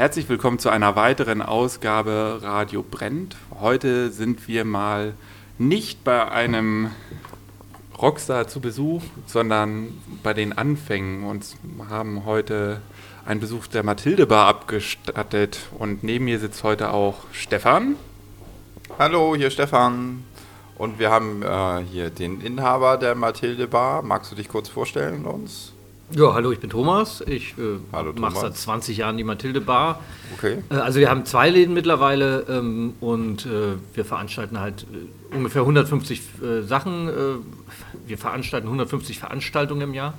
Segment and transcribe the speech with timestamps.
[0.00, 3.36] Herzlich willkommen zu einer weiteren Ausgabe Radio Brennt.
[3.60, 5.12] Heute sind wir mal
[5.58, 6.90] nicht bei einem
[8.00, 9.92] Rockstar zu Besuch, sondern
[10.22, 11.54] bei den Anfängen und
[11.90, 12.80] haben heute
[13.26, 15.68] einen Besuch der Mathilde Bar abgestattet.
[15.78, 17.96] Und neben mir sitzt heute auch Stefan.
[18.98, 20.24] Hallo, hier Stefan.
[20.78, 24.00] Und wir haben äh, hier den Inhaber der Mathilde Bar.
[24.00, 25.74] Magst du dich kurz vorstellen uns?
[26.12, 27.20] Ja, hallo, ich bin Thomas.
[27.20, 27.78] Ich äh,
[28.18, 30.00] mache seit 20 Jahren die Mathilde Bar.
[30.36, 30.58] Okay.
[30.68, 35.62] Äh, also wir haben zwei Läden mittlerweile ähm, und äh, wir veranstalten halt äh, ungefähr
[35.62, 37.08] 150 äh, Sachen.
[37.08, 37.12] Äh,
[38.08, 40.14] wir veranstalten 150 Veranstaltungen im Jahr.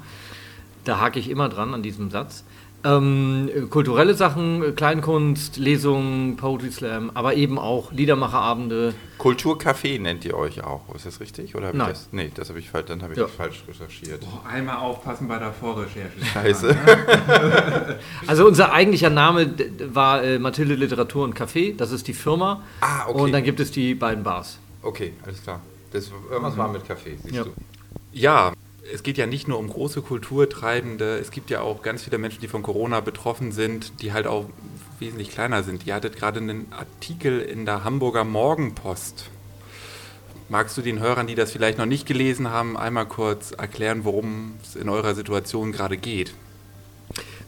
[0.86, 2.46] Da hake ich immer dran an diesem Satz.
[2.84, 8.94] Ähm, kulturelle Sachen, Kleinkunst, Lesungen, Poetry Slam, aber eben auch Liedermacherabende.
[9.20, 11.56] Kulturcafé nennt ihr euch auch, ist das richtig?
[11.56, 11.90] Oder Nein.
[11.90, 13.28] Das, nee, das habe ich, dann habe ich ja.
[13.28, 14.24] falsch recherchiert.
[14.24, 16.26] Oh, einmal aufpassen bei der Vorrecherche.
[16.34, 16.76] Scheiße.
[18.28, 19.54] also unser eigentlicher Name
[19.94, 22.64] war äh, Mathilde Literatur und Café, das ist die Firma.
[22.82, 23.22] Ah, okay.
[23.22, 24.58] Und dann gibt es die beiden Bars.
[24.82, 25.62] Okay, alles klar.
[25.92, 26.58] Das, irgendwas mhm.
[26.58, 27.44] war mit Café, siehst ja.
[27.44, 27.52] du.
[28.14, 28.54] Ja,
[28.94, 32.42] es geht ja nicht nur um große Kulturtreibende, es gibt ja auch ganz viele Menschen,
[32.42, 34.46] die von Corona betroffen sind, die halt auch
[35.00, 35.86] wesentlich kleiner sind.
[35.86, 39.30] Ihr hattet gerade einen Artikel in der Hamburger Morgenpost.
[40.50, 44.56] Magst du den Hörern, die das vielleicht noch nicht gelesen haben, einmal kurz erklären, worum
[44.62, 46.34] es in eurer Situation gerade geht?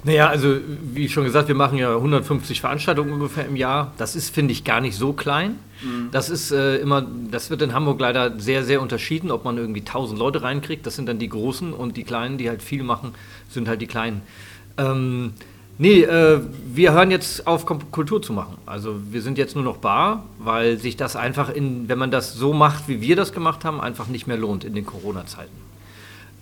[0.05, 0.57] Naja, also
[0.93, 3.93] wie schon gesagt, wir machen ja 150 Veranstaltungen ungefähr im Jahr.
[3.97, 5.55] Das ist, finde ich, gar nicht so klein.
[5.81, 6.09] Mhm.
[6.11, 9.79] Das ist äh, immer, das wird in Hamburg leider sehr, sehr unterschieden, ob man irgendwie
[9.79, 10.85] 1000 Leute reinkriegt.
[10.85, 13.13] Das sind dann die Großen und die Kleinen, die halt viel machen,
[13.49, 14.21] sind halt die Kleinen.
[14.77, 15.33] Ähm,
[15.77, 16.41] nee, äh,
[16.73, 18.57] wir hören jetzt auf, Kultur zu machen.
[18.65, 22.33] Also wir sind jetzt nur noch Bar, weil sich das einfach in, wenn man das
[22.33, 25.63] so macht, wie wir das gemacht haben, einfach nicht mehr lohnt in den Corona-Zeiten.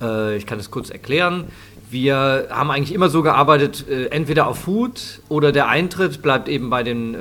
[0.02, 1.45] Äh, ich kann es kurz erklären.
[1.92, 6.70] Wir haben eigentlich immer so gearbeitet, äh, entweder auf Food oder der Eintritt bleibt eben
[6.70, 7.17] bei den äh,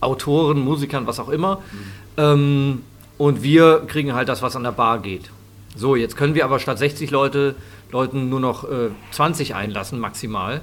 [0.00, 1.56] Autoren, Musikern, was auch immer.
[1.56, 1.92] Mhm.
[2.18, 2.82] Ähm,
[3.16, 5.30] und wir kriegen halt das, was an der Bar geht.
[5.74, 7.54] So, jetzt können wir aber statt 60 Leute,
[7.90, 10.60] Leuten nur noch äh, 20 einlassen, maximal.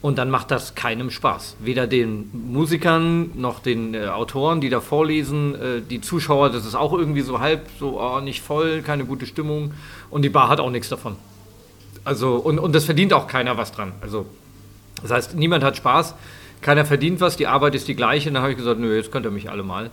[0.00, 1.56] Und dann macht das keinem Spaß.
[1.60, 5.54] Weder den Musikern noch den äh, Autoren, die da vorlesen.
[5.54, 9.26] Äh, die Zuschauer, das ist auch irgendwie so halb, so oh, nicht voll, keine gute
[9.26, 9.74] Stimmung.
[10.08, 11.16] Und die Bar hat auch nichts davon.
[12.10, 13.92] Also, und, und das verdient auch keiner was dran.
[14.00, 14.26] Also,
[15.00, 16.16] das heißt, niemand hat Spaß,
[16.60, 18.30] keiner verdient was, die Arbeit ist die gleiche.
[18.30, 19.90] Und dann habe ich gesagt, nö, jetzt könnt ihr mich alle mal.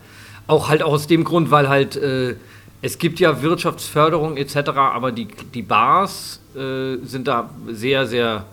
[0.47, 2.33] Auch halt auch aus dem Grund, weil halt äh,
[2.81, 8.45] es gibt ja Wirtschaftsförderung etc., aber die, die Bars äh, sind da sehr, sehr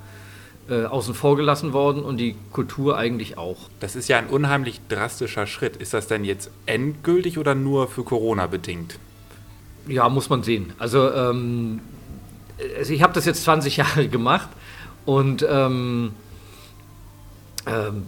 [0.69, 3.71] äh, außen vor gelassen worden und die Kultur eigentlich auch.
[3.81, 5.77] Das ist ja ein unheimlich drastischer Schritt.
[5.79, 8.99] Ist das denn jetzt endgültig oder nur für Corona bedingt?
[9.89, 10.75] Ja, muss man sehen.
[10.79, 11.81] Also ähm,
[12.79, 14.49] also ich habe das jetzt 20 Jahre gemacht
[15.05, 16.13] und ähm,
[17.67, 18.07] ähm,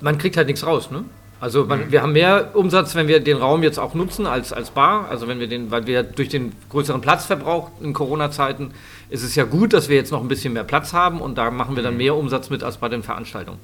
[0.00, 0.90] man kriegt halt nichts raus.
[0.90, 1.04] Ne?
[1.40, 1.92] Also man, mhm.
[1.92, 5.08] wir haben mehr Umsatz, wenn wir den Raum jetzt auch nutzen als, als Bar.
[5.10, 8.72] Also wenn wir den, weil wir durch den größeren Platzverbrauch in Corona-Zeiten
[9.10, 11.50] ist es ja gut, dass wir jetzt noch ein bisschen mehr Platz haben und da
[11.50, 11.98] machen wir dann mhm.
[11.98, 13.60] mehr Umsatz mit als bei den Veranstaltungen.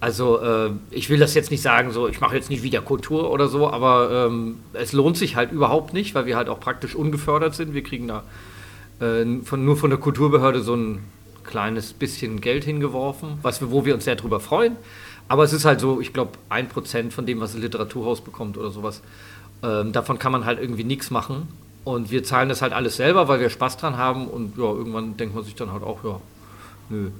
[0.00, 3.32] Also äh, ich will das jetzt nicht sagen, so ich mache jetzt nicht wieder Kultur
[3.32, 6.94] oder so, aber ähm, es lohnt sich halt überhaupt nicht, weil wir halt auch praktisch
[6.94, 7.74] ungefördert sind.
[7.74, 8.22] Wir kriegen da
[9.00, 11.00] äh, von, nur von der Kulturbehörde so ein
[11.44, 14.76] kleines bisschen Geld hingeworfen, was wir, wo wir uns sehr drüber freuen.
[15.28, 18.56] Aber es ist halt so, ich glaube, ein Prozent von dem, was das Literaturhaus bekommt
[18.56, 19.02] oder sowas.
[19.62, 21.48] Ähm, davon kann man halt irgendwie nichts machen.
[21.84, 24.26] Und wir zahlen das halt alles selber, weil wir Spaß dran haben.
[24.26, 26.20] Und ja, irgendwann denkt man sich dann halt auch, ja,
[26.90, 27.10] nö,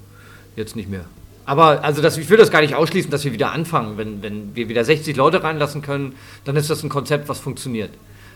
[0.56, 1.04] jetzt nicht mehr.
[1.44, 3.96] Aber also das, ich will das gar nicht ausschließen, dass wir wieder anfangen.
[3.96, 7.90] Wenn, wenn wir wieder 60 Leute reinlassen können, dann ist das ein Konzept, was funktioniert.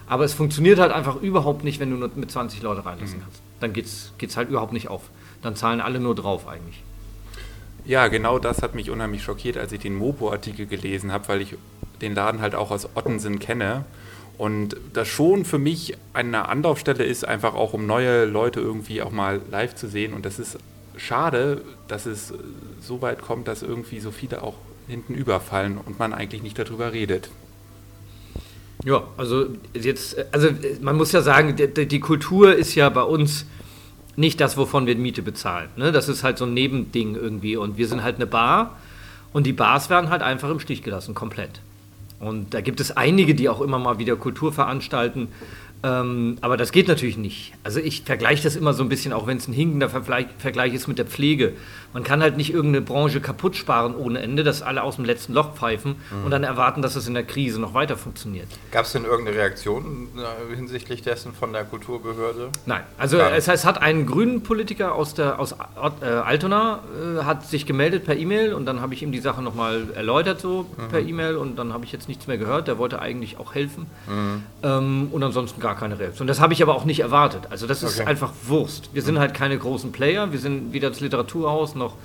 [0.06, 3.22] Aber es funktioniert halt einfach überhaupt nicht, wenn du nur mit 20 Leute reinlassen mhm.
[3.22, 3.42] kannst.
[3.60, 3.86] Dann geht
[4.30, 5.02] es halt überhaupt nicht auf.
[5.42, 6.82] Dann zahlen alle nur drauf eigentlich.
[7.84, 11.56] Ja, genau das hat mich unheimlich schockiert, als ich den Mopo-Artikel gelesen habe, weil ich
[12.00, 13.84] den Laden halt auch aus Ottensen kenne.
[14.38, 19.10] Und das schon für mich eine Anlaufstelle ist, einfach auch um neue Leute irgendwie auch
[19.10, 20.14] mal live zu sehen.
[20.14, 20.58] Und das ist
[20.96, 22.32] schade, dass es
[22.80, 24.54] so weit kommt, dass irgendwie so viele auch
[24.88, 27.31] hinten überfallen und man eigentlich nicht darüber redet.
[28.84, 30.49] Ja, also jetzt, also
[30.81, 33.46] man muss ja sagen, die, die Kultur ist ja bei uns
[34.17, 35.69] nicht das, wovon wir Miete bezahlen.
[35.76, 35.93] Ne?
[35.93, 37.56] Das ist halt so ein Nebending irgendwie.
[37.56, 38.79] Und wir sind halt eine Bar
[39.32, 41.61] und die Bars werden halt einfach im Stich gelassen, komplett.
[42.19, 45.28] Und da gibt es einige, die auch immer mal wieder Kultur veranstalten.
[45.84, 47.55] Ähm, aber das geht natürlich nicht.
[47.64, 50.75] Also ich vergleiche das immer so ein bisschen, auch wenn es ein hinkender Vergleich, Vergleich
[50.75, 51.55] ist mit der Pflege.
[51.93, 55.34] Man kann halt nicht irgendeine Branche kaputt sparen ohne Ende, dass alle aus dem letzten
[55.34, 56.25] Loch pfeifen mhm.
[56.25, 58.46] und dann erwarten, dass es in der Krise noch weiter funktioniert.
[58.70, 62.50] Gab es denn irgendeine Reaktion äh, hinsichtlich dessen von der Kulturbehörde?
[62.64, 66.81] Nein, also es, heißt, es hat einen grünen Politiker aus, der, aus äh, Altona
[67.19, 70.40] äh, hat sich gemeldet per E-Mail und dann habe ich ihm die Sache nochmal erläutert
[70.40, 70.88] so mhm.
[70.88, 72.69] per E-Mail und dann habe ich jetzt nichts mehr gehört.
[72.69, 74.43] Der wollte eigentlich auch helfen mhm.
[74.62, 76.26] ähm, und ansonsten gar keine Reaktion.
[76.26, 77.44] Das habe ich aber auch nicht erwartet.
[77.50, 78.08] Also das ist okay.
[78.08, 78.90] einfach Wurst.
[78.92, 79.20] Wir sind mhm.
[79.20, 80.32] halt keine großen Player.
[80.32, 81.96] Wir sind weder das Literaturhaus noch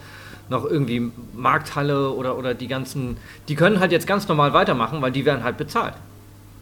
[0.50, 3.18] noch irgendwie Markthalle oder, oder die ganzen,
[3.48, 5.94] die können halt jetzt ganz normal weitermachen, weil die werden halt bezahlt.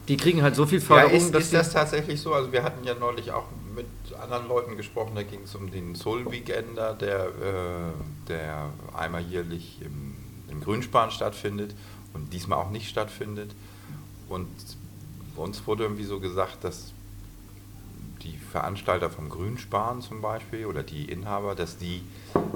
[0.08, 1.12] Die kriegen halt so viel Förderung.
[1.12, 2.34] Ja, ist, ist das tatsächlich so?
[2.34, 3.86] Also wir hatten ja neulich auch mit
[4.22, 9.80] anderen Leuten gesprochen, da ging es um den Soul Weekender, der, äh, der einmal jährlich
[9.82, 10.16] im,
[10.50, 11.76] im Grünspan stattfindet
[12.14, 13.52] und diesmal auch nicht stattfindet.
[14.30, 14.48] Und
[15.36, 16.94] uns wurde irgendwie so gesagt, dass
[18.26, 22.02] die Veranstalter vom Grünspan zum Beispiel oder die Inhaber, dass die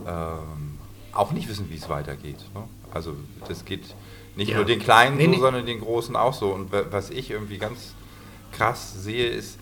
[0.06, 0.77] ähm,
[1.13, 2.39] auch nicht wissen, wie es weitergeht.
[2.54, 2.63] Ne?
[2.94, 3.16] Also
[3.48, 3.95] das geht
[4.36, 4.57] nicht ja.
[4.57, 5.38] nur den Kleinen nee, so, nee.
[5.38, 6.51] sondern den Großen auch so.
[6.51, 7.94] Und was ich irgendwie ganz
[8.51, 9.60] krass sehe, ist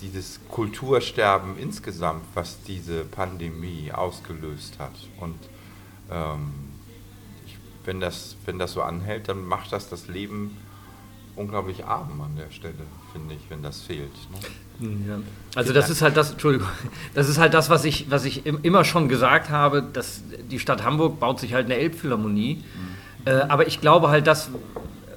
[0.00, 4.94] dieses Kultursterben insgesamt, was diese Pandemie ausgelöst hat.
[5.18, 5.38] Und
[6.10, 6.52] ähm,
[7.46, 10.56] ich, wenn, das, wenn das so anhält, dann macht das das Leben
[11.38, 12.74] unglaublich arm an der Stelle,
[13.12, 14.10] finde ich, wenn das fehlt.
[14.80, 14.88] Ne?
[15.08, 15.18] Ja.
[15.54, 16.68] Also das ist halt das, Entschuldigung,
[17.14, 20.84] das ist halt das, was ich, was ich immer schon gesagt habe, dass die Stadt
[20.84, 22.56] Hamburg baut sich halt eine Elbphilharmonie.
[22.56, 23.26] Mhm.
[23.26, 24.50] Äh, aber ich glaube halt, dass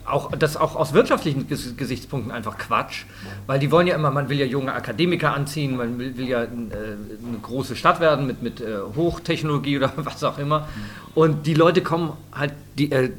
[0.06, 3.06] auch, das auch aus wirtschaftlichen Gesichtspunkten einfach Quatsch,
[3.48, 6.44] weil die wollen ja immer, man will ja junge Akademiker anziehen, man will, will ja
[6.44, 10.68] äh, eine große Stadt werden mit, mit äh, Hochtechnologie oder was auch immer.
[11.14, 13.12] Und die Leute kommen halt, die, äh,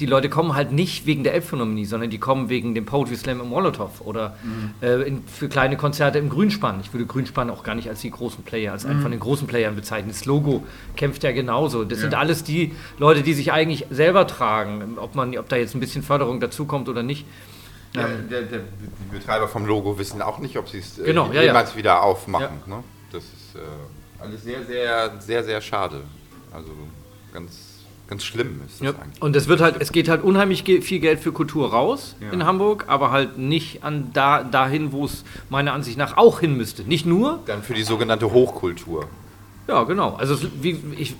[0.00, 3.40] die Leute kommen halt nicht wegen der Elbphilharmonie, sondern die kommen wegen dem Poetry Slam
[3.40, 4.74] im Molotow oder mhm.
[4.82, 6.80] äh, in, für kleine Konzerte im Grünspann.
[6.80, 8.90] Ich würde Grünspann auch gar nicht als die großen Player, als mhm.
[8.90, 10.10] einen von den großen Playern bezeichnen.
[10.10, 10.64] Das Logo
[10.96, 11.84] kämpft ja genauso.
[11.84, 12.02] Das ja.
[12.02, 15.80] sind alles die Leute, die sich eigentlich selber tragen, ob, man, ob da jetzt ein
[15.80, 17.24] bisschen Förderung dazukommt oder nicht.
[17.94, 21.04] Ja, ähm, der, der, die Betreiber vom Logo wissen auch nicht, ob sie es äh,
[21.04, 22.62] genau, jemals ja, wieder aufmachen.
[22.66, 22.82] Ne?
[23.12, 26.00] Das ist äh, alles sehr, sehr, sehr, sehr schade.
[26.52, 26.70] Also
[27.32, 27.73] ganz
[28.08, 29.00] ganz schlimm ist das ja.
[29.00, 29.22] eigentlich.
[29.22, 32.30] Und es wird halt, es geht halt unheimlich viel Geld für Kultur raus ja.
[32.30, 36.56] in Hamburg, aber halt nicht an da, dahin, wo es meiner Ansicht nach auch hin
[36.56, 36.82] müsste.
[36.82, 37.40] Nicht nur.
[37.46, 39.08] Dann für die sogenannte Hochkultur.
[39.66, 40.14] Ja, genau.
[40.16, 41.14] Also wie, ich,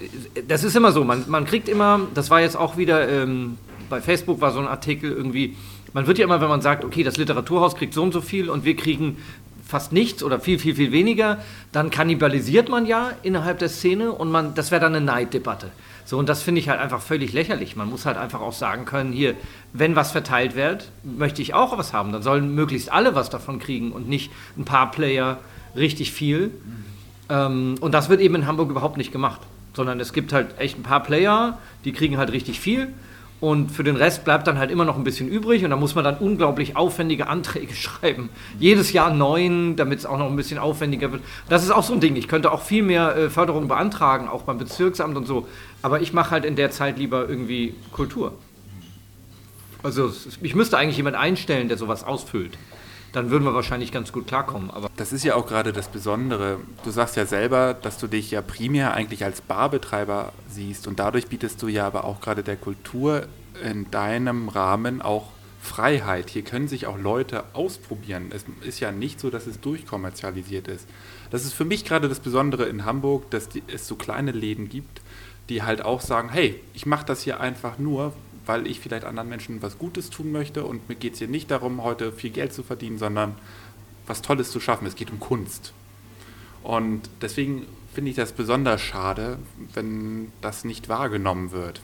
[0.47, 1.05] das ist immer so.
[1.05, 3.57] Man, man kriegt immer, das war jetzt auch wieder ähm,
[3.89, 5.57] bei Facebook war so ein Artikel irgendwie.
[5.93, 8.51] Man wird ja immer, wenn man sagt, okay, das Literaturhaus kriegt so und so viel
[8.51, 9.19] und wir kriegen
[9.67, 11.39] fast nichts oder viel, viel, viel weniger,
[11.73, 15.71] dann kannibalisiert man ja innerhalb der Szene und man, das wäre dann eine Neiddebatte.
[16.05, 17.77] So, und das finde ich halt einfach völlig lächerlich.
[17.77, 19.35] Man muss halt einfach auch sagen können, hier,
[19.73, 22.13] wenn was verteilt wird, möchte ich auch was haben.
[22.13, 25.39] Dann sollen möglichst alle was davon kriegen und nicht ein paar Player
[25.75, 26.51] richtig viel.
[27.29, 29.41] Ähm, und das wird eben in Hamburg überhaupt nicht gemacht.
[29.73, 32.93] Sondern es gibt halt echt ein paar Player, die kriegen halt richtig viel
[33.45, 35.95] und für den Rest bleibt dann halt immer noch ein bisschen übrig und da muss
[35.95, 38.31] man dann unglaublich aufwendige Anträge schreiben.
[38.59, 41.23] Jedes Jahr neun, damit es auch noch ein bisschen aufwendiger wird.
[41.51, 42.17] Das ist auch so ein Ding.
[42.17, 45.47] Ich könnte auch viel mehr äh, Förderung beantragen, auch beim Bezirksamt und so.
[45.85, 48.33] Aber ich mache halt in der Zeit lieber irgendwie Kultur.
[49.83, 50.11] Also
[50.41, 52.57] ich müsste eigentlich jemand einstellen, der sowas ausfüllt
[53.15, 54.73] dann würden wir wahrscheinlich ganz gut klarkommen.
[54.73, 56.59] Aber das ist ja auch gerade das Besondere.
[56.83, 61.29] Du sagst ja selber, dass du dich ja primär eigentlich als Barbetreiber siehst und dadurch
[61.29, 63.27] bietest du ja aber auch gerade der Kultur
[63.63, 65.29] in deinem Rahmen auch
[65.63, 66.29] Freiheit.
[66.29, 68.31] Hier können sich auch Leute ausprobieren.
[68.31, 70.89] Es ist ja nicht so, dass es durchkommerzialisiert ist.
[71.31, 75.01] Das ist für mich gerade das Besondere in Hamburg, dass es so kleine Läden gibt,
[75.49, 78.13] die halt auch sagen, hey, ich mache das hier einfach nur,
[78.47, 81.51] weil ich vielleicht anderen Menschen was Gutes tun möchte und mir geht es hier nicht
[81.51, 83.35] darum, heute viel Geld zu verdienen, sondern
[84.07, 84.87] was Tolles zu schaffen.
[84.87, 85.73] Es geht um Kunst.
[86.63, 89.39] Und deswegen finde ich das besonders schade,
[89.75, 91.81] wenn das nicht wahrgenommen wird.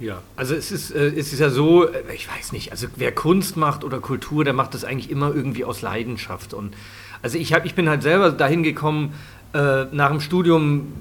[0.00, 3.12] Ja, also es ist, äh, es ist ja so, äh, ich weiß nicht, also wer
[3.12, 6.54] Kunst macht oder Kultur, der macht das eigentlich immer irgendwie aus Leidenschaft.
[6.54, 6.74] Und
[7.20, 9.14] also ich, hab, ich bin halt selber dahin gekommen,
[9.54, 10.92] äh, nach dem Studium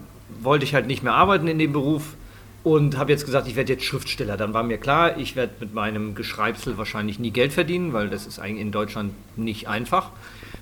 [0.42, 2.16] wollte ich halt nicht mehr arbeiten in dem Beruf
[2.64, 4.36] und habe jetzt gesagt, ich werde jetzt Schriftsteller.
[4.36, 8.28] Dann war mir klar, ich werde mit meinem Geschreibsel wahrscheinlich nie Geld verdienen, weil das
[8.28, 10.12] ist eigentlich in Deutschland nicht einfach.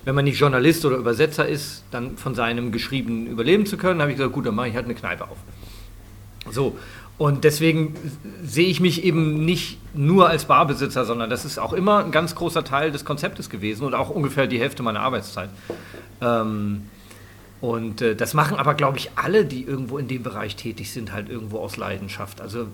[0.04, 4.12] Wenn man nicht Journalist oder Übersetzer ist, dann von seinem Geschriebenen überleben zu können, habe
[4.12, 5.38] ich gesagt, gut, dann mache ich halt eine Kneipe auf.
[6.52, 6.78] So,
[7.18, 7.96] und deswegen
[8.44, 12.36] sehe ich mich eben nicht nur als Barbesitzer, sondern das ist auch immer ein ganz
[12.36, 15.50] großer Teil des Konzeptes gewesen und auch ungefähr die Hälfte meiner Arbeitszeit.
[16.22, 16.84] Ähm,
[17.66, 21.12] und äh, das machen aber, glaube ich, alle, die irgendwo in dem Bereich tätig sind,
[21.12, 22.40] halt irgendwo aus Leidenschaft.
[22.40, 22.68] Also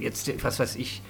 [0.00, 1.02] jetzt, was weiß ich,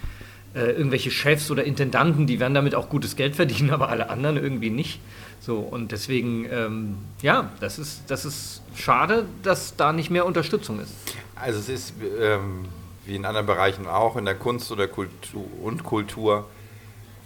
[0.54, 4.36] äh, irgendwelche Chefs oder Intendanten, die werden damit auch gutes Geld verdienen, aber alle anderen
[4.36, 5.00] irgendwie nicht.
[5.40, 10.78] So, und deswegen, ähm, ja, das ist, das ist schade, dass da nicht mehr Unterstützung
[10.78, 10.92] ist.
[11.34, 12.66] Also es ist ähm,
[13.06, 16.46] wie in anderen Bereichen auch, in der Kunst oder Kultur und Kultur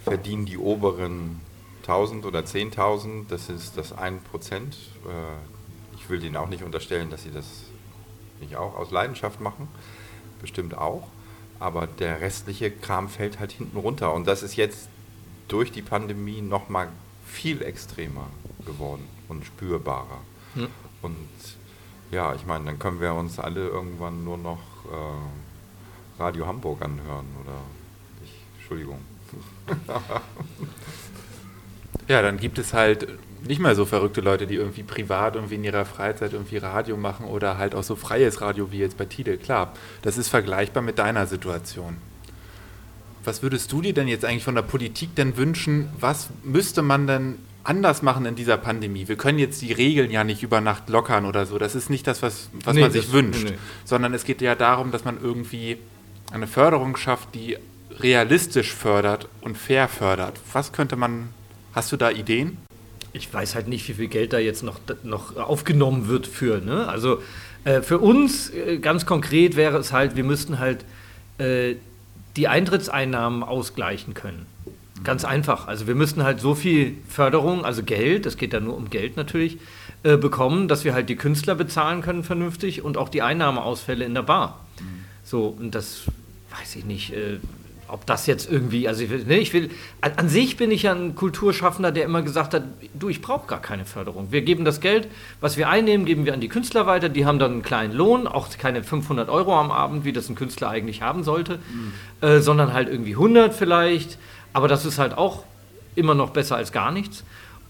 [0.05, 1.41] verdienen die oberen
[1.81, 4.13] 1000 oder 10.000, das ist das 1%.
[4.53, 4.69] Äh,
[6.03, 7.45] ich will denen auch nicht unterstellen, dass sie das
[8.41, 9.69] nicht auch aus Leidenschaft machen,
[10.41, 11.07] bestimmt auch,
[11.59, 14.89] aber der restliche Kram fällt halt hinten runter und das ist jetzt
[15.47, 16.89] durch die Pandemie nochmal
[17.25, 18.27] viel extremer
[18.65, 20.19] geworden und spürbarer.
[20.55, 20.67] Hm.
[21.01, 21.29] Und
[22.11, 24.59] ja, ich meine, dann können wir uns alle irgendwann nur noch
[24.91, 27.61] äh, Radio Hamburg anhören oder
[28.23, 28.99] ich, Entschuldigung.
[32.09, 33.07] ja, dann gibt es halt
[33.45, 37.25] nicht mal so verrückte Leute, die irgendwie privat irgendwie in ihrer Freizeit irgendwie Radio machen
[37.25, 39.37] oder halt auch so freies Radio wie jetzt bei Tide.
[39.37, 41.97] Klar, das ist vergleichbar mit deiner Situation.
[43.23, 45.89] Was würdest du dir denn jetzt eigentlich von der Politik denn wünschen?
[45.99, 49.07] Was müsste man denn anders machen in dieser Pandemie?
[49.07, 51.57] Wir können jetzt die Regeln ja nicht über Nacht lockern oder so.
[51.57, 53.57] Das ist nicht das, was, was nee, man sich wünscht, nee.
[53.85, 55.77] sondern es geht ja darum, dass man irgendwie
[56.31, 57.57] eine Förderung schafft, die
[57.99, 60.39] realistisch fördert und fair fördert.
[60.51, 61.29] Was könnte man,
[61.73, 62.57] hast du da Ideen?
[63.13, 66.59] Ich weiß halt nicht, wie viel Geld da jetzt noch, noch aufgenommen wird für.
[66.59, 66.87] Ne?
[66.87, 67.21] Also
[67.63, 70.83] äh, für uns äh, ganz konkret wäre es halt, wir müssten halt
[71.37, 71.75] äh,
[72.35, 74.47] die Eintrittseinnahmen ausgleichen können.
[75.03, 75.67] Ganz einfach.
[75.67, 79.17] Also wir müssten halt so viel Förderung, also Geld, es geht da nur um Geld
[79.17, 79.57] natürlich,
[80.03, 84.13] äh, bekommen, dass wir halt die Künstler bezahlen können vernünftig und auch die Einnahmeausfälle in
[84.13, 84.65] der Bar.
[84.79, 84.85] Mhm.
[85.23, 86.03] So, und das
[86.57, 87.13] weiß ich nicht.
[87.87, 89.69] Ob das jetzt irgendwie, also ich will, ne, ich will,
[90.01, 92.63] an, an, sich bin ich ja ein Kulturschaffender, der immer gesagt hat,
[92.93, 94.31] du, ich brauche gar keine Förderung.
[94.31, 95.07] Wir geben das Geld,
[95.41, 98.27] was wir einnehmen, geben wir an die Künstler weiter, die haben dann einen kleinen Lohn,
[98.27, 102.27] auch keine 500 Euro am Abend, wie das ein Künstler eigentlich haben sollte, mhm.
[102.27, 104.17] äh, sondern halt irgendwie 100 vielleicht,
[104.53, 105.43] aber das ist halt auch
[105.95, 107.23] immer noch besser als gar nichts.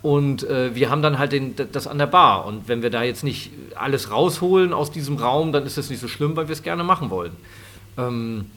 [0.04, 2.46] Und äh, wir haben dann halt den, das an der Bar.
[2.46, 6.02] Und wenn wir da jetzt nicht alles rausholen aus diesem Raum, dann ist das nicht
[6.02, 7.32] so schlimm, weil wir es gerne machen wollen.
[7.98, 8.52] Ähm,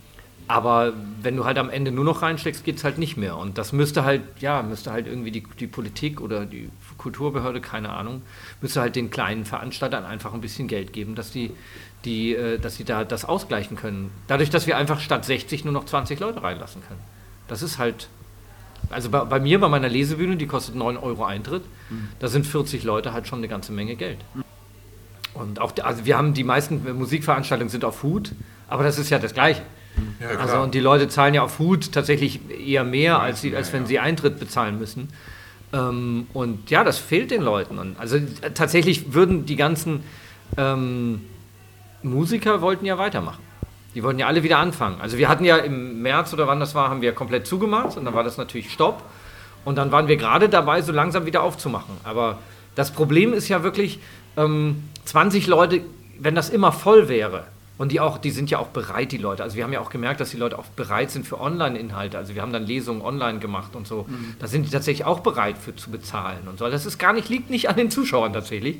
[0.49, 3.37] aber wenn du halt am Ende nur noch reinsteckst, geht es halt nicht mehr.
[3.37, 7.91] Und das müsste halt, ja, müsste halt irgendwie die, die Politik oder die Kulturbehörde, keine
[7.91, 8.23] Ahnung,
[8.61, 11.51] müsste halt den kleinen Veranstaltern einfach ein bisschen Geld geben, dass die,
[12.05, 14.11] die, äh, dass sie da das ausgleichen können.
[14.29, 17.01] Dadurch, dass wir einfach statt 60 nur noch 20 Leute reinlassen können.
[17.49, 18.09] Das ist halt,
[18.91, 22.09] also bei, bei mir, bei meiner Lesebühne, die kostet 9 Euro Eintritt, mhm.
[22.21, 24.19] da sind 40 Leute halt schon eine ganze Menge Geld.
[25.35, 28.33] Und auch, also wir haben die meisten Musikveranstaltungen sind auf Hut,
[28.69, 29.63] aber das ist ja das Gleiche.
[30.21, 33.73] Ja, also und die Leute zahlen ja auf Hut tatsächlich eher mehr, als, sie, als
[33.73, 35.09] wenn sie Eintritt bezahlen müssen.
[35.73, 37.79] Ähm, und ja, das fehlt den Leuten.
[37.79, 38.19] Und also
[38.55, 40.03] tatsächlich würden die ganzen
[40.57, 41.23] ähm,
[42.03, 43.43] Musiker wollten ja weitermachen.
[43.95, 45.01] Die wollten ja alle wieder anfangen.
[45.01, 48.05] Also wir hatten ja im März oder wann das war, haben wir komplett zugemacht und
[48.05, 49.03] dann war das natürlich Stopp.
[49.65, 51.97] Und dann waren wir gerade dabei, so langsam wieder aufzumachen.
[52.05, 52.39] Aber
[52.75, 53.99] das Problem ist ja wirklich,
[54.37, 55.81] ähm, 20 Leute,
[56.19, 57.45] wenn das immer voll wäre,
[57.79, 59.43] und die auch, die sind ja auch bereit, die Leute.
[59.43, 62.17] Also wir haben ja auch gemerkt, dass die Leute auch bereit sind für Online-Inhalte.
[62.17, 64.07] Also wir haben dann Lesungen online gemacht und so.
[64.09, 64.35] Mhm.
[64.39, 66.69] Da sind die tatsächlich auch bereit für zu bezahlen und so.
[66.71, 68.79] Das ist gar nicht, liegt nicht an den Zuschauern tatsächlich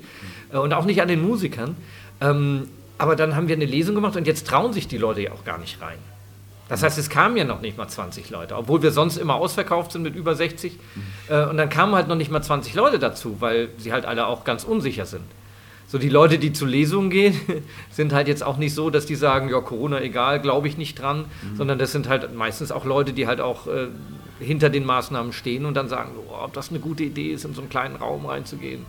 [0.51, 0.59] mhm.
[0.61, 1.77] und auch nicht an den Musikern.
[2.23, 5.33] Ähm, aber dann haben wir eine Lesung gemacht und jetzt trauen sich die Leute ja
[5.33, 5.99] auch gar nicht rein.
[6.71, 9.93] Das heißt, es kamen ja noch nicht mal 20 Leute, obwohl wir sonst immer ausverkauft
[9.93, 10.73] sind mit über 60.
[10.73, 11.03] Mhm.
[11.29, 14.27] Äh, und dann kamen halt noch nicht mal 20 Leute dazu, weil sie halt alle
[14.27, 15.25] auch ganz unsicher sind
[15.89, 17.39] so die Leute, die zu Lesungen gehen,
[17.91, 21.01] sind halt jetzt auch nicht so, dass die sagen, ja, Corona egal, glaube ich nicht
[21.01, 21.57] dran, mhm.
[21.57, 23.89] sondern das sind halt meistens auch Leute, die halt auch äh,
[24.41, 27.55] hinter den Maßnahmen stehen und dann sagen, oh, ob das eine gute Idee ist, in
[27.55, 28.85] so einen kleinen Raum reinzugehen.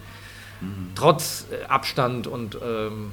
[0.62, 0.92] Mhm.
[0.96, 3.12] Trotz äh, Abstand und ähm,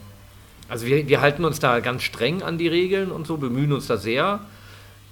[0.69, 3.87] also wir, wir halten uns da ganz streng an die Regeln und so, bemühen uns
[3.87, 4.41] da sehr.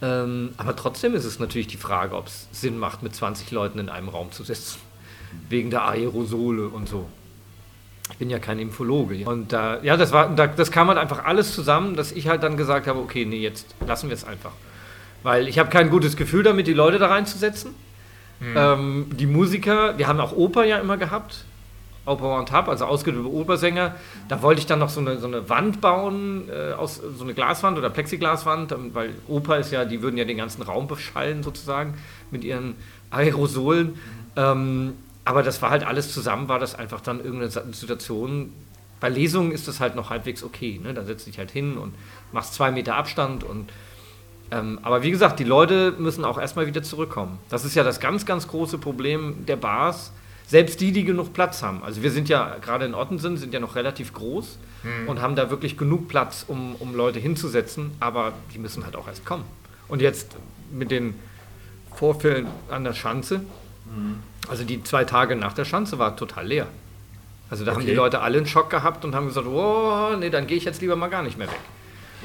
[0.01, 3.79] Ähm, aber trotzdem ist es natürlich die Frage, ob es Sinn macht, mit 20 Leuten
[3.79, 4.79] in einem Raum zu sitzen.
[5.49, 7.07] Wegen der Aerosole und so.
[8.11, 9.25] Ich bin ja kein Infologe.
[9.25, 12.57] Und äh, ja, das, war, das kam halt einfach alles zusammen, dass ich halt dann
[12.57, 14.53] gesagt habe, okay, nee, jetzt lassen wir es einfach.
[15.23, 17.75] Weil ich habe kein gutes Gefühl damit, die Leute da reinzusetzen.
[18.41, 18.55] Mhm.
[18.57, 21.45] Ähm, die Musiker, wir haben auch Oper ja immer gehabt.
[22.05, 23.95] Oper und Hub, also ausgebildete Opersänger.
[24.29, 27.33] Da wollte ich dann noch so eine, so eine Wand bauen, äh, aus, so eine
[27.33, 31.45] Glaswand oder Plexiglaswand, ähm, weil Oper ist ja, die würden ja den ganzen Raum beschallen
[31.45, 31.95] sozusagen
[32.33, 32.75] mit ihren
[33.11, 33.89] Aerosolen.
[33.89, 33.95] Mhm.
[34.35, 34.93] Ähm,
[35.25, 38.53] aber das war halt alles zusammen, war das einfach dann irgendeine Situation.
[39.01, 40.81] Bei Lesungen ist das halt noch halbwegs okay.
[40.83, 40.95] Ne?
[40.95, 41.95] Da setzt dich halt hin und
[42.33, 43.71] machst zwei Meter Abstand und
[44.51, 47.39] ähm, aber wie gesagt, die Leute müssen auch erstmal wieder zurückkommen.
[47.49, 50.13] Das ist ja das ganz, ganz große Problem der Bars.
[50.47, 51.83] Selbst die, die genug Platz haben.
[51.83, 55.09] Also wir sind ja gerade in Ottensen, sind ja noch relativ groß mhm.
[55.09, 59.09] und haben da wirklich genug Platz, um, um Leute hinzusetzen, aber die müssen halt auch
[59.09, 59.45] erst kommen.
[59.89, 60.37] Und jetzt
[60.71, 61.15] mit den
[61.95, 63.41] Vorfällen an der Schanze,
[64.49, 66.67] also die zwei Tage nach der Schanze war total leer.
[67.51, 67.97] Also da haben die Okay.
[67.97, 70.97] Leute alle einen Schock gehabt und haben gesagt, oh, nee, dann gehe ich jetzt lieber
[70.97, 71.61] mal gar nicht mehr weg.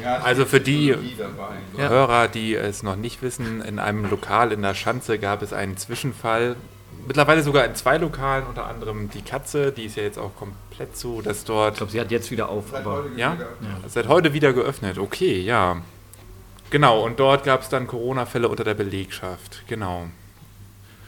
[0.01, 1.55] Ja, Also für die- dabei.
[1.77, 1.89] Ja.
[1.89, 5.75] Hörer, die es noch nicht wissen, in einem Lokal in der Schanze gab es einen
[5.75, 6.55] Zwischenfall.
[7.07, 10.95] Mittlerweile sogar in zwei Lokalen, unter anderem die Katze, die ist ja jetzt auch komplett
[10.95, 12.73] zu, dass Ich dort glaube, sie hat jetzt wieder auf.
[12.73, 13.35] Aber Ja?
[13.87, 14.97] seit heute wieder geöffnet.
[14.99, 15.81] Okay, ja.
[16.69, 19.63] Genau, und dort gab es dann Corona-Fälle unter der Belegschaft.
[19.67, 20.07] Genau.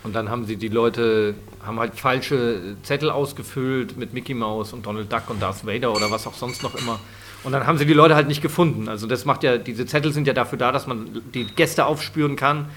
[0.04, 4.86] Und dann haben sie die Leute, haben halt falsche Zettel ausgefüllt mit Mickey Mouse und
[4.86, 7.00] Donald Duck und Darth Vader oder was auch sonst noch immer.
[7.44, 8.88] Und dann haben sie die Leute halt nicht gefunden.
[8.88, 12.36] Also das macht ja, diese Zettel sind ja dafür da, dass man die Gäste aufspüren
[12.36, 12.70] kann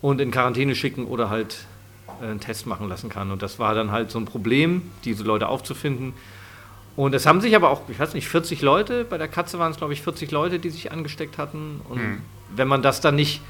[0.00, 1.66] und in Quarantäne schicken oder halt
[2.20, 3.30] äh, einen Test machen lassen kann.
[3.30, 6.14] Und das war dann halt so ein Problem, diese Leute aufzufinden.
[6.94, 9.72] Und es haben sich aber auch, ich weiß nicht, 40 Leute, bei der Katze waren
[9.72, 11.80] es glaube ich 40 Leute, die sich angesteckt hatten.
[11.88, 12.00] Und
[12.54, 13.40] wenn man das dann nicht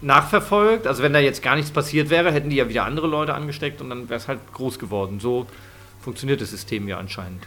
[0.00, 3.34] nachverfolgt, also wenn da jetzt gar nichts passiert wäre, hätten die ja wieder andere Leute
[3.34, 5.20] angesteckt und dann wäre es halt groß geworden.
[5.20, 5.46] So
[6.00, 7.42] funktioniert das System ja anscheinend.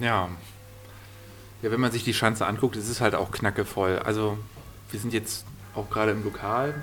[0.00, 0.28] Ja.
[1.62, 3.98] Ja, wenn man sich die Schanze anguckt, es ist halt auch knackevoll.
[4.04, 4.36] Also,
[4.90, 6.74] wir sind jetzt auch gerade im Lokal.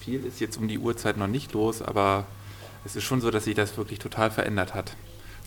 [0.00, 2.26] Viel ist jetzt um die Uhrzeit noch nicht los, aber
[2.84, 4.96] es ist schon so, dass sich das wirklich total verändert hat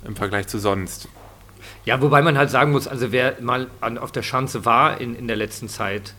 [0.06, 1.10] im Vergleich zu sonst.
[1.86, 5.16] Ja, wobei man halt sagen muss, also wer mal an, auf der Schanze war in,
[5.16, 6.14] in der letzten Zeit,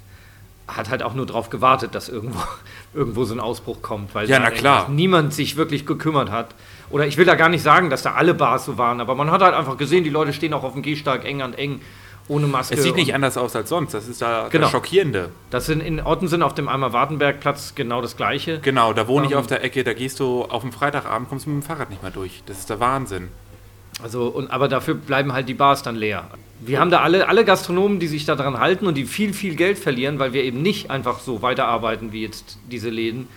[0.77, 2.39] hat halt auch nur darauf gewartet, dass irgendwo,
[2.95, 6.55] irgendwo so ein Ausbruch kommt, weil Ja, niemand sich wirklich gekümmert hat.
[6.91, 9.31] Oder ich will da gar nicht sagen, dass da alle Bars so waren, aber man
[9.31, 11.81] hat halt einfach gesehen, die Leute stehen auch auf dem Gehsteig eng an eng,
[12.29, 12.75] ohne Maske.
[12.75, 13.93] Es sieht nicht anders aus als sonst.
[13.95, 14.63] Das ist da Genau.
[14.65, 15.31] das Schockierende.
[15.51, 18.61] Das sind in Ottensen auf dem Eimer-Wartenberg-Platz genau das Gleiche.
[18.61, 19.39] Genau, da wohne ich Ähm.
[19.39, 22.03] auf der Ecke, da gehst du auf dem Freitagabend, kommst du mit dem Fahrrad nicht
[22.03, 22.43] mehr durch.
[22.47, 23.29] Das ist der Wahnsinn.
[24.03, 26.25] Also, und, aber dafür bleiben halt die Bars dann leer.
[26.63, 29.79] Wir haben da alle, alle Gastronomen, die sich daran halten und die viel, viel Geld
[29.79, 33.29] verlieren, weil wir eben nicht einfach so weiterarbeiten wie jetzt diese Läden,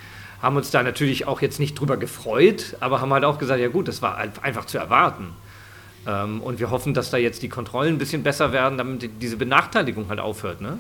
[0.42, 3.70] haben uns da natürlich auch jetzt nicht drüber gefreut, aber haben halt auch gesagt, ja
[3.70, 5.30] gut, das war ein- einfach zu erwarten.
[6.06, 9.08] Ähm, und wir hoffen, dass da jetzt die Kontrollen ein bisschen besser werden, damit die-
[9.08, 10.60] diese Benachteiligung halt aufhört.
[10.60, 10.78] Ne?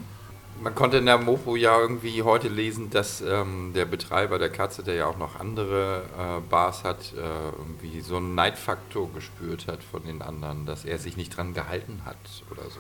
[0.63, 4.82] Man konnte in der Mopo ja irgendwie heute lesen, dass ähm, der Betreiber der Katze,
[4.82, 7.20] der ja auch noch andere äh, Bars hat, äh,
[7.58, 12.01] irgendwie so einen Neidfaktor gespürt hat von den anderen, dass er sich nicht dran gehalten
[12.05, 12.15] hat
[12.50, 12.79] oder so.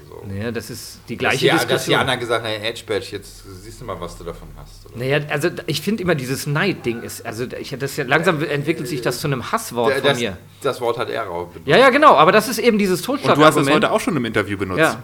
[0.00, 1.98] Also, Naja, das ist die dass, gleiche die, dass die Diskussion.
[2.00, 4.86] anderen gesagt haben, hey, Edgebadge, jetzt siehst du mal, was du davon hast.
[4.86, 4.96] Oder?
[4.98, 9.00] Naja, also ich finde immer dieses Neid-Ding ist, also ich, das ja, langsam entwickelt sich
[9.02, 10.36] das zu einem Hasswort Der- von das, mir.
[10.62, 11.68] das Wort hat er auch benutzt.
[11.68, 13.74] Ja, ja, genau, aber das ist eben dieses Und du hast es Totschlagargument.
[13.74, 14.78] heute auch schon im Interview benutzt.
[14.80, 15.02] Ja,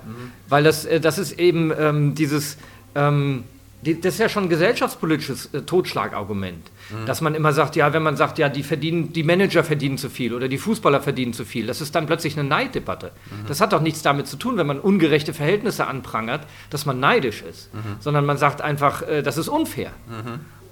[0.53, 2.59] weil das, äh, das ist eben ähm, dieses,
[2.95, 3.45] ähm,
[3.83, 6.71] das ist ja schon ein gesellschaftspolitisches äh, Totschlagargument,
[7.07, 10.11] dass man immer sagt, ja, wenn man sagt, ja, die verdienen, die Manager verdienen zu
[10.11, 13.13] viel oder die Fußballer verdienen zu viel, das ist dann plötzlich eine Neiddebatte.
[13.49, 17.43] Das hat doch nichts damit zu tun, wenn man ungerechte Verhältnisse anprangert, dass man neidisch
[17.43, 19.93] ist, sondern man sagt einfach, äh, das ist unfair.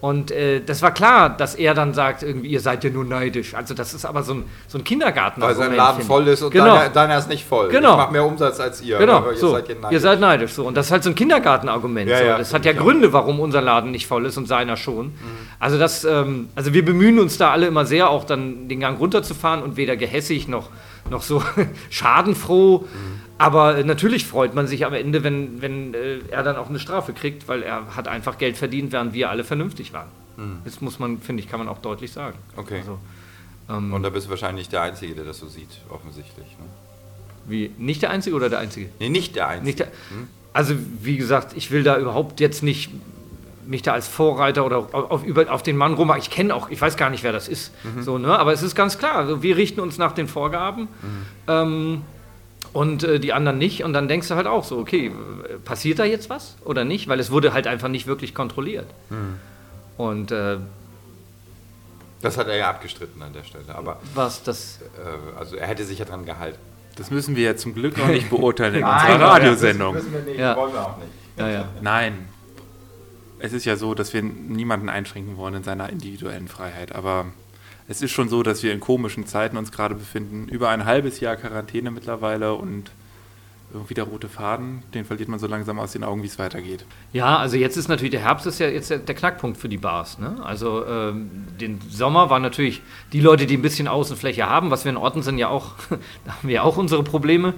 [0.00, 3.54] Und äh, das war klar, dass er dann sagt, irgendwie, ihr seid ja nur neidisch.
[3.54, 5.42] Also das ist aber so ein, so ein Kindergarten.
[5.42, 6.74] Weil sein Laden voll ist und genau.
[6.76, 7.68] deiner, deiner ist nicht voll.
[7.68, 7.92] Genau.
[7.92, 8.96] Ich mache mehr Umsatz als ihr.
[8.96, 9.50] Genau, aber ihr so.
[9.52, 9.92] seid ja neidisch.
[9.92, 10.52] ihr seid neidisch.
[10.52, 10.66] So.
[10.66, 12.08] Und das ist halt so ein Kindergartenargument.
[12.08, 12.24] Ja, so.
[12.24, 12.72] ja, das hat ja.
[12.72, 15.08] Gründe, warum unser Laden nicht voll ist und seiner schon.
[15.08, 15.12] Mhm.
[15.58, 18.98] Also das, ähm, also wir bemühen uns da alle immer sehr, auch dann den Gang
[18.98, 20.70] runterzufahren und weder gehässig noch,
[21.10, 21.42] noch so
[21.90, 22.78] schadenfroh.
[22.78, 23.20] Mhm.
[23.38, 26.78] Aber äh, natürlich freut man sich am Ende, wenn, wenn äh, er dann auch eine
[26.78, 30.08] Strafe kriegt, weil er hat einfach Geld verdient, während wir alle vernünftig waren.
[30.64, 32.38] Das muss man, finde ich, kann man auch deutlich sagen.
[32.54, 32.58] Mhm.
[32.58, 32.78] Okay.
[32.78, 32.98] Also,
[33.68, 36.46] ähm, Und da bist du wahrscheinlich der Einzige, der das so sieht, offensichtlich.
[36.58, 36.64] Ne?
[37.46, 38.88] wie, nicht der Einzige oder der Einzige?
[38.98, 39.66] Nee, nicht der Einzige.
[39.66, 39.88] Nicht der,
[40.52, 42.90] also wie gesagt, ich will da überhaupt jetzt nicht
[43.70, 46.12] mich da als Vorreiter oder auf, über, auf den Mann rum.
[46.18, 47.72] Ich kenne auch, ich weiß gar nicht, wer das ist.
[48.00, 48.36] So, ne?
[48.38, 50.88] Aber es ist ganz klar, also wir richten uns nach den Vorgaben
[51.46, 52.02] ähm,
[52.72, 53.84] und äh, die anderen nicht.
[53.84, 55.12] Und dann denkst du halt auch so, okay,
[55.64, 57.06] passiert da jetzt was oder nicht?
[57.08, 58.86] Weil es wurde halt einfach nicht wirklich kontrolliert.
[59.96, 60.56] Und äh,
[62.22, 63.64] Das hat er ja abgestritten an der Stelle.
[63.74, 64.80] Aber was das.
[64.98, 66.58] äh, also er hätte sich ja dran gehalten.
[66.96, 69.94] Das müssen wir ja zum Glück noch nicht beurteilen in Nein, unserer Radiosendung.
[69.94, 70.56] Das müssen wir nicht, Ja.
[70.56, 71.08] wollen wir auch nicht.
[71.38, 71.64] Ja, ja.
[71.80, 72.28] Nein.
[73.40, 76.94] Es ist ja so, dass wir niemanden einschränken wollen in seiner individuellen Freiheit.
[76.94, 77.26] Aber
[77.88, 80.48] es ist schon so, dass wir in komischen Zeiten uns gerade befinden.
[80.48, 82.90] Über ein halbes Jahr Quarantäne mittlerweile und
[83.72, 86.84] irgendwie der rote Faden, den verliert man so langsam aus den Augen, wie es weitergeht.
[87.12, 90.18] Ja, also jetzt ist natürlich, der Herbst ist ja jetzt der, Knackpunkt für die Bars.
[90.18, 90.36] Ne?
[90.42, 94.90] Also ähm, den Sommer war natürlich die Leute, die ein bisschen Außenfläche haben, was wir
[94.90, 95.74] in Orten sind ja auch,
[96.24, 97.54] da haben wir auch unsere Probleme.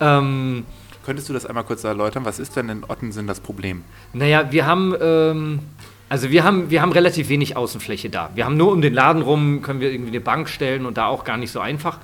[0.00, 0.64] Ähm,
[1.04, 2.24] Könntest du das einmal kurz erläutern?
[2.24, 3.82] Was ist denn in Ottensen das Problem?
[4.12, 5.58] naja, wir haben, ähm,
[6.08, 8.30] also wir haben, wir haben relativ wenig Außenfläche da.
[8.34, 11.06] Wir haben nur um den Laden rum, können wir irgendwie eine Bank stellen und da
[11.06, 11.98] auch gar nicht so einfach.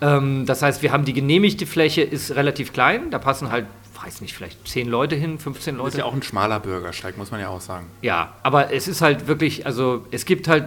[0.00, 3.66] Ähm, das heißt, wir haben die genehmigte Fläche ist relativ klein, da passen halt,
[4.04, 5.88] weiß nicht, vielleicht 10 Leute hin, 15 Das Leute.
[5.88, 7.86] ist ja auch ein schmaler Bürgersteig, muss man ja auch sagen.
[8.02, 10.66] Ja, aber es ist halt wirklich, also es gibt halt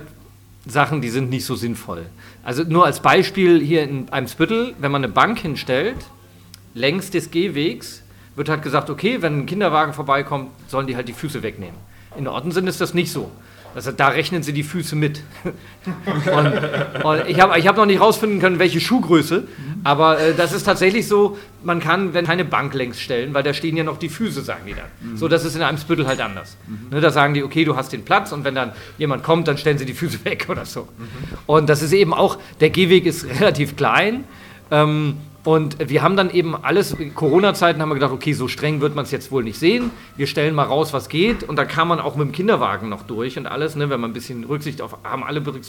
[0.66, 2.08] Sachen, die sind nicht so sinnvoll.
[2.44, 5.96] Also nur als Beispiel hier in Eimsbüttel, wenn man eine Bank hinstellt,
[6.80, 8.04] längs des Gehwegs,
[8.36, 11.76] wird halt gesagt, okay, wenn ein Kinderwagen vorbeikommt, sollen die halt die Füße wegnehmen.
[12.18, 13.30] In Ortensen ist das nicht so.
[13.76, 15.22] Also da rechnen sie die Füße mit.
[15.44, 19.48] und, und ich habe ich hab noch nicht rausfinden können, welche Schuhgröße,
[19.84, 23.54] aber äh, das ist tatsächlich so, man kann, wenn keine Bank längs stellen, weil da
[23.54, 25.18] stehen ja noch die Füße, sagen die dann.
[25.18, 26.58] So, das ist in Eimsbüttel halt anders.
[26.90, 29.58] Ne, da sagen die, okay, du hast den Platz und wenn dann jemand kommt, dann
[29.58, 30.88] stellen sie die Füße weg oder so.
[31.46, 34.24] Und das ist eben auch, der Gehweg ist relativ klein.
[34.72, 38.96] Ähm, und wir haben dann eben alles, Corona-Zeiten haben wir gedacht, okay, so streng wird
[38.96, 39.92] man es jetzt wohl nicht sehen.
[40.18, 41.44] Wir stellen mal raus, was geht.
[41.44, 44.12] Und da kam man auch mit dem Kinderwagen noch durch und alles, ne, wenn man
[44.12, 45.62] ein bisschen Rücksicht auf, haben alle ein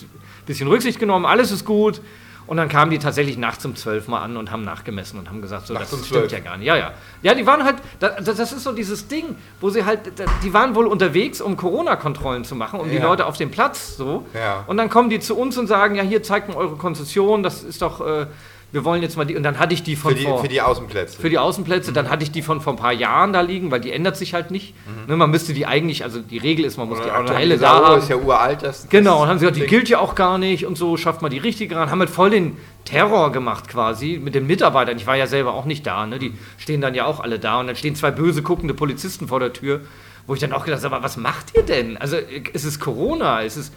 [0.47, 2.01] bisschen Rücksicht genommen, alles ist gut.
[2.47, 5.41] Und dann kamen die tatsächlich nachts um 12 mal an und haben nachgemessen und haben
[5.41, 6.33] gesagt, so, Nachts das um stimmt 12?
[6.33, 6.67] ja gar nicht.
[6.67, 6.93] Ja, ja.
[7.23, 10.01] Ja, die waren halt, das, das ist so dieses Ding, wo sie halt,
[10.43, 13.05] die waren wohl unterwegs, um Corona-Kontrollen zu machen, um die Ja.
[13.05, 14.27] Leute auf dem Platz so.
[14.35, 14.65] Ja.
[14.67, 17.63] Und dann kommen die zu uns und sagen, ja, hier zeigt mir eure Konzession, das
[17.63, 18.27] ist doch, äh,
[18.73, 20.49] wir wollen jetzt mal die, und dann hatte ich die von Für die, vor, für
[20.49, 21.21] die Außenplätze.
[21.21, 23.81] für die Außenplätze, dann hatte ich die von vor ein paar Jahren da liegen, weil
[23.81, 24.75] die ändert sich halt nicht.
[25.09, 27.99] Ne, man müsste die eigentlich, also die Regel ist, man muss die aktuelle da haben.
[27.99, 28.63] ist ja uralt.
[28.63, 29.71] Das, Genau, das und haben sie gesagt, die Ding.
[29.71, 31.91] gilt ja auch gar nicht und so, schafft mal die richtige ran.
[31.91, 34.97] Haben halt voll den Terror gemacht quasi mit den Mitarbeitern.
[34.97, 36.19] Ich war ja selber auch nicht da, ne?
[36.19, 39.41] die stehen dann ja auch alle da und dann stehen zwei böse guckende Polizisten vor
[39.41, 39.81] der Tür,
[40.27, 41.97] wo ich dann auch gedacht habe, aber was macht ihr denn?
[41.97, 42.17] Also
[42.53, 43.75] es ist Corona, es ist...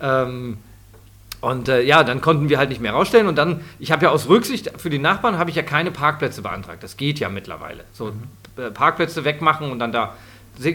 [0.00, 0.58] Ähm,
[1.46, 4.10] und äh, ja, dann konnten wir halt nicht mehr rausstellen und dann, ich habe ja
[4.10, 6.82] aus Rücksicht für die Nachbarn, habe ich ja keine Parkplätze beantragt.
[6.82, 7.84] Das geht ja mittlerweile.
[7.92, 8.10] So
[8.56, 10.14] äh, Parkplätze wegmachen und dann da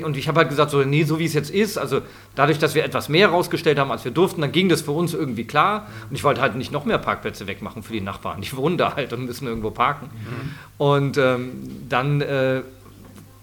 [0.05, 2.03] und ich habe halt gesagt, so, nee, so wie es jetzt ist, also
[2.35, 5.15] dadurch, dass wir etwas mehr rausgestellt haben, als wir durften, dann ging das für uns
[5.15, 5.87] irgendwie klar.
[6.07, 8.41] Und ich wollte halt nicht noch mehr Parkplätze wegmachen für die Nachbarn.
[8.41, 10.11] Die wohnen da halt und müssen irgendwo parken.
[10.77, 12.61] Und ähm, dann äh,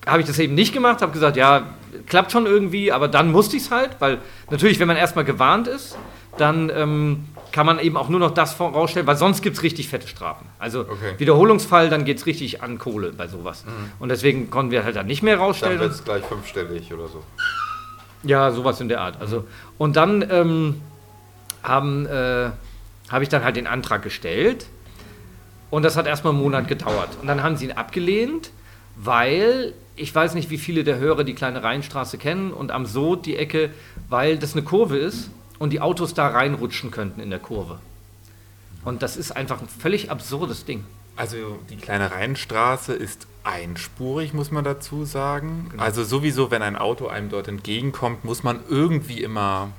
[0.06, 1.62] habe ich das eben nicht gemacht, habe gesagt, ja,
[2.06, 4.18] klappt schon irgendwie, aber dann musste ich es halt, weil
[4.50, 5.96] natürlich, wenn man erstmal gewarnt ist,
[6.36, 9.88] dann ähm, kann man eben auch nur noch das vorausstellen, weil sonst gibt es richtig
[9.88, 10.46] fette Strafen.
[10.58, 11.14] Also Okay.
[11.18, 13.64] Wiederholungsfall, dann geht es richtig an Kohle bei sowas.
[13.98, 15.80] Und deswegen konnten wir halt dann nicht mehr Dann rausstellen.
[15.80, 17.22] wird es gleich fünfstellig oder so.
[18.22, 19.20] Ja, sowas in der Art.
[19.20, 19.44] Also,
[19.78, 20.76] und dann ähm,
[21.64, 22.50] äh,
[23.10, 24.66] habe ich dann halt den Antrag gestellt
[25.70, 27.08] und das hat erstmal einen Monat gedauert.
[27.20, 28.50] Und dann haben sie ihn abgelehnt,
[29.02, 33.26] weil ich weiß nicht, wie viele der Hörer die kleine Rheinstraße kennen und am Sod
[33.26, 33.70] die Ecke,
[34.08, 37.80] weil das eine Kurve ist und die Autos da reinrutschen könnten in der Kurve.
[38.84, 40.84] Und das ist einfach ein völlig absurdes Ding.
[41.16, 45.68] Also die kleine Rheinstraße ist einspurig, muss man dazu sagen.
[45.78, 49.70] Also sowieso, wenn ein Auto einem dort entgegenkommt, muss man irgendwie immer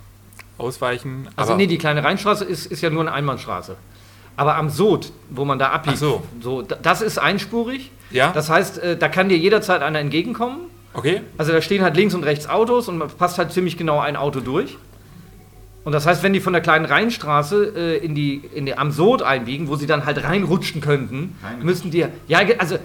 [0.57, 1.29] ausweichen.
[1.37, 3.77] Also nee, die kleine Rheinstraße ist, ist ja nur eine Einbahnstraße.
[4.35, 6.23] Aber am Sod, wo man da abbiegt, so.
[6.41, 7.91] so, da- das ist einspurig.
[8.11, 8.31] Ja.
[8.31, 10.61] Das heißt, äh, da kann dir jederzeit einer entgegenkommen.
[10.93, 11.21] okay.
[11.37, 14.15] Also da stehen halt links und rechts Autos und man passt halt ziemlich genau ein
[14.15, 14.77] Auto durch.
[15.83, 18.91] Und das heißt, wenn die von der kleinen Rheinstraße äh, in die, in die am
[18.91, 22.05] Sod einbiegen, wo sie dann halt reinrutschen könnten, müssen die.
[22.27, 22.77] Ja, also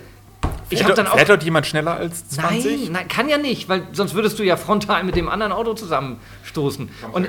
[0.74, 1.18] ich habe Fährt, dann dort- auch.
[1.18, 2.80] fährt dort jemand schneller als 20?
[2.82, 5.74] Nein, nein, kann ja nicht, weil sonst würdest du ja frontal mit dem anderen Auto
[5.74, 6.90] zusammenstoßen.
[7.12, 7.28] Und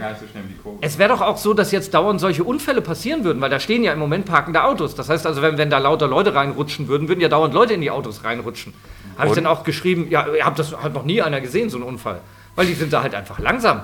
[0.81, 3.83] es wäre doch auch so, dass jetzt dauernd solche Unfälle passieren würden, weil da stehen
[3.83, 4.95] ja im Moment parkende Autos.
[4.95, 7.81] Das heißt also, wenn, wenn da lauter Leute reinrutschen würden, würden ja dauernd Leute in
[7.81, 8.73] die Autos reinrutschen.
[9.17, 11.77] Habe ich dann auch geschrieben, ja, ihr habt das hat noch nie einer gesehen, so
[11.77, 12.19] einen Unfall.
[12.55, 13.81] Weil die sind da halt einfach langsam.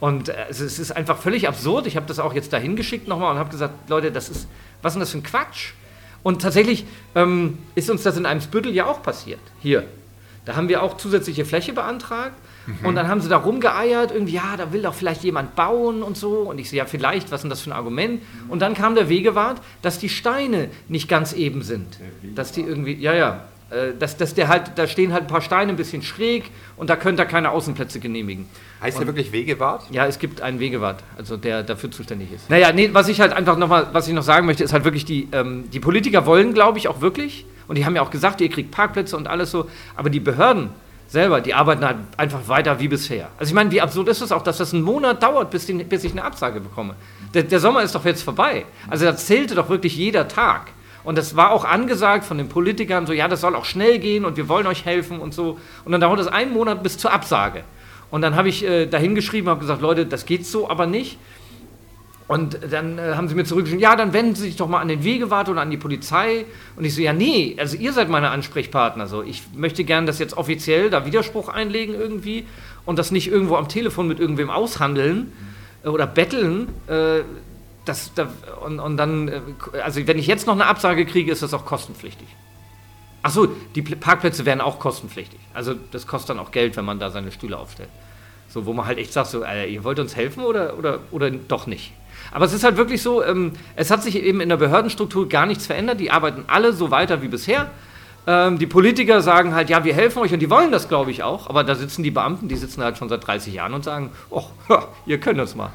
[0.00, 1.86] Und äh, es, ist- es ist einfach völlig absurd.
[1.86, 4.48] Ich habe das auch jetzt dahin geschickt nochmal und habe gesagt, Leute, das ist,
[4.82, 5.72] was ist denn das für ein Quatsch?
[6.24, 6.84] Und tatsächlich
[7.14, 9.38] ähm, ist uns das in einem Spüttel ja auch passiert.
[9.60, 9.84] Hier.
[10.44, 12.34] Da haben wir auch zusätzliche Fläche beantragt.
[12.82, 16.16] Und dann haben sie da rumgeeiert, irgendwie, ja, da will doch vielleicht jemand bauen und
[16.16, 16.38] so.
[16.38, 18.22] Und ich sehe, ja, vielleicht, was ist denn das für ein Argument?
[18.48, 21.98] Und dann kam der Wegewart, dass die Steine nicht ganz eben sind.
[22.34, 23.44] Dass die irgendwie, ja, ja,
[23.98, 26.96] dass, dass der halt, da stehen halt ein paar Steine ein bisschen schräg und da
[26.96, 28.48] könnte er keine Außenplätze genehmigen.
[28.80, 29.84] Heißt der wirklich Wegewart?
[29.90, 32.50] Ja, es gibt einen Wegewart, also der dafür zuständig ist.
[32.50, 35.04] Naja, nee, was ich halt einfach nochmal, was ich noch sagen möchte, ist halt wirklich,
[35.04, 38.40] die, ähm, die Politiker wollen, glaube ich, auch wirklich, und die haben ja auch gesagt,
[38.40, 40.70] ihr kriegt Parkplätze und alles so, aber die Behörden
[41.08, 43.28] selber, die arbeiten halt einfach weiter wie bisher.
[43.38, 45.72] Also ich meine, wie absurd ist es auch, dass das einen Monat dauert, bis, die,
[45.72, 46.94] bis ich eine Absage bekomme.
[47.32, 48.64] Der, der Sommer ist doch jetzt vorbei.
[48.88, 50.72] Also da zählte doch wirklich jeder Tag.
[51.04, 54.24] Und das war auch angesagt von den Politikern, so, ja, das soll auch schnell gehen
[54.24, 55.58] und wir wollen euch helfen und so.
[55.84, 57.62] Und dann dauert es einen Monat bis zur Absage.
[58.10, 61.18] Und dann habe ich äh, dahin geschrieben, habe gesagt, Leute, das geht so aber nicht.
[62.26, 64.88] Und dann äh, haben sie mir zurückgeschrieben, ja, dann wenden Sie sich doch mal an
[64.88, 66.46] den Wegewart oder an die Polizei.
[66.76, 69.08] Und ich so, ja, nee, also ihr seid meine Ansprechpartner.
[69.08, 69.22] So.
[69.22, 72.46] Ich möchte gern das jetzt offiziell da Widerspruch einlegen irgendwie
[72.86, 75.32] und das nicht irgendwo am Telefon mit irgendwem aushandeln
[75.84, 76.68] äh, oder betteln.
[77.84, 78.28] Äh, das, da,
[78.64, 79.40] und, und dann, äh,
[79.82, 82.28] also wenn ich jetzt noch eine Absage kriege, ist das auch kostenpflichtig.
[83.22, 85.40] Achso, die Parkplätze wären auch kostenpflichtig.
[85.54, 87.88] Also das kostet dann auch Geld, wenn man da seine Stühle aufstellt.
[88.48, 91.30] So, wo man halt echt sagt, so, Alter, ihr wollt uns helfen oder, oder, oder
[91.30, 91.92] doch nicht.
[92.32, 95.46] Aber es ist halt wirklich so, ähm, es hat sich eben in der Behördenstruktur gar
[95.46, 96.00] nichts verändert.
[96.00, 97.70] Die arbeiten alle so weiter wie bisher.
[98.26, 101.22] Ähm, die Politiker sagen halt, ja, wir helfen euch und die wollen das, glaube ich,
[101.22, 101.48] auch.
[101.48, 104.44] Aber da sitzen die Beamten, die sitzen halt schon seit 30 Jahren und sagen, oh,
[105.06, 105.70] ihr könnt das mal.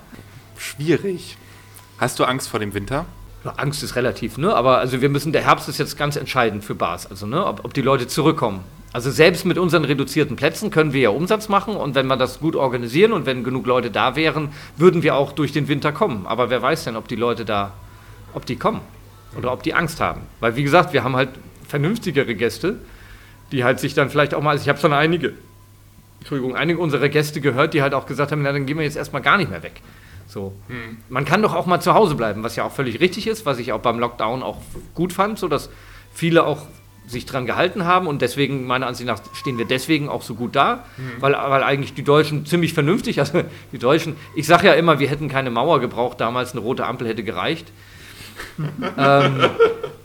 [0.58, 1.38] Schwierig.
[2.00, 3.06] Hast du Angst vor dem Winter?
[3.58, 4.56] Angst ist relativ, ne?
[4.56, 7.66] Aber also wir müssen, der Herbst ist jetzt ganz entscheidend für Bars, also ne, ob,
[7.66, 8.64] ob die Leute zurückkommen.
[8.94, 12.40] Also selbst mit unseren reduzierten Plätzen können wir ja Umsatz machen und wenn wir das
[12.40, 16.26] gut organisieren und wenn genug Leute da wären, würden wir auch durch den Winter kommen.
[16.26, 17.74] Aber wer weiß denn, ob die Leute da,
[18.34, 18.82] ob die kommen
[19.38, 20.22] oder ob die Angst haben.
[20.40, 21.30] Weil wie gesagt, wir haben halt
[21.68, 22.78] vernünftigere Gäste,
[23.52, 25.34] die halt sich dann vielleicht auch mal, also ich habe schon einige,
[26.20, 28.98] Entschuldigung, einige unserer Gäste gehört, die halt auch gesagt haben, na dann gehen wir jetzt
[28.98, 29.82] erstmal gar nicht mehr weg.
[30.30, 30.54] So.
[30.68, 30.98] Hm.
[31.10, 33.58] Man kann doch auch mal zu Hause bleiben, was ja auch völlig richtig ist, was
[33.58, 34.58] ich auch beim Lockdown auch
[34.94, 35.72] gut fand, so dass
[36.14, 36.68] viele auch
[37.08, 40.56] sich dran gehalten haben und deswegen, meiner Ansicht nach, stehen wir deswegen auch so gut
[40.56, 41.22] da, mhm.
[41.22, 45.10] weil, weil eigentlich die Deutschen ziemlich vernünftig, also die Deutschen, ich sage ja immer, wir
[45.10, 47.72] hätten keine Mauer gebraucht, damals eine rote Ampel hätte gereicht.
[48.98, 49.40] ähm,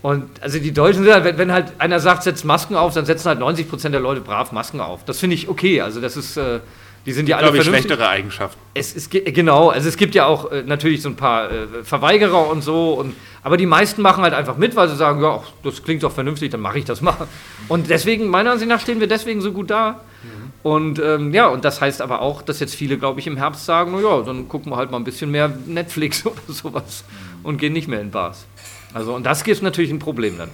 [0.00, 3.04] und also die Deutschen sind halt, wenn, wenn, halt einer sagt, setzt Masken auf, dann
[3.04, 5.04] setzen halt 90 Prozent der Leute brav Masken auf.
[5.04, 5.82] Das finde ich okay.
[5.82, 6.60] Also das ist, äh,
[7.06, 8.58] die sind ja alle glaube ich, schlechtere Eigenschaften.
[8.72, 12.48] Es ist genau, also es gibt ja auch äh, natürlich so ein paar äh, Verweigerer
[12.48, 15.52] und so, und, aber die meisten machen halt einfach mit, weil sie sagen, ja, ach,
[15.62, 17.28] das klingt doch vernünftig, dann mache ich das mal.
[17.68, 20.00] Und deswegen, meiner Ansicht nach, stehen wir deswegen so gut da.
[20.22, 20.52] Mhm.
[20.62, 23.66] Und ähm, ja, und das heißt aber auch, dass jetzt viele, glaube ich, im Herbst
[23.66, 27.04] sagen, na ja, dann gucken wir halt mal ein bisschen mehr Netflix oder sowas
[27.42, 28.46] und gehen nicht mehr in Bars.
[28.94, 30.50] Also, und das ist natürlich ein Problem dann.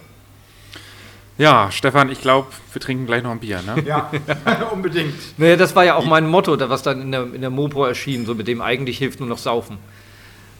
[1.40, 3.82] Ja, Stefan, ich glaube, wir trinken gleich noch ein Bier, ne?
[3.86, 4.10] Ja,
[4.72, 5.14] unbedingt.
[5.38, 8.26] Naja, das war ja auch mein Motto, was dann in der, in der Mopo erschien,
[8.26, 9.78] so mit dem eigentlich hilft nur noch Saufen.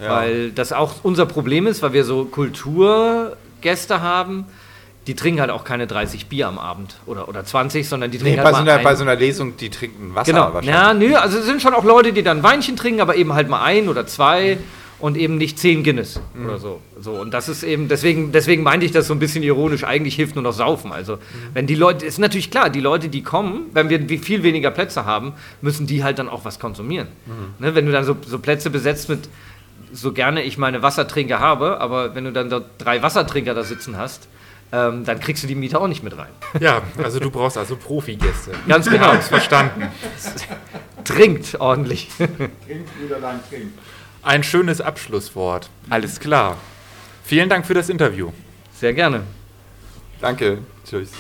[0.01, 0.09] Ja.
[0.09, 4.47] Weil das auch unser Problem ist, weil wir so Kulturgäste haben,
[5.07, 8.41] die trinken halt auch keine 30 Bier am Abend oder, oder 20, sondern die trinken
[8.41, 10.55] nee, halt bei, so einer, bei so einer Lesung, die trinken Wasser genau.
[10.55, 10.75] wahrscheinlich.
[10.75, 13.51] Ja, nö, also es sind schon auch Leute, die dann Weinchen trinken, aber eben halt
[13.51, 14.55] mal ein oder zwei.
[14.55, 16.47] Mhm und eben nicht 10 Guinness mhm.
[16.47, 16.81] oder so.
[17.01, 17.13] so.
[17.13, 20.35] Und das ist eben, deswegen, deswegen meinte ich das so ein bisschen ironisch, eigentlich hilft
[20.35, 20.93] nur noch Saufen.
[20.93, 21.21] Also, mhm.
[21.55, 25.05] wenn die Leute, ist natürlich klar, die Leute, die kommen, wenn wir viel weniger Plätze
[25.05, 25.33] haben,
[25.63, 27.09] müssen die halt dann auch was konsumieren.
[27.27, 27.65] Mhm.
[27.65, 29.29] Ne, wenn du dann so, so Plätze besetzt mit,
[29.93, 33.97] so gerne ich meine Wassertrinker habe, aber wenn du dann dort drei Wassertrinker da sitzen
[33.97, 34.29] hast,
[34.73, 36.31] ähm, dann kriegst du die Miete auch nicht mit rein.
[36.61, 38.53] Ja, also du brauchst also Profigäste.
[38.69, 39.13] Ganz genau.
[39.15, 39.89] Verstanden.
[41.05, 42.09] Trinkt ordentlich.
[42.17, 43.79] Trinkt, Brüderlein, trinkt.
[44.23, 45.71] Ein schönes Abschlusswort.
[45.89, 46.59] Alles klar.
[47.25, 48.33] Vielen Dank für das Interview.
[48.75, 49.23] Sehr gerne.
[50.21, 50.59] Danke.
[50.85, 51.11] Tschüss.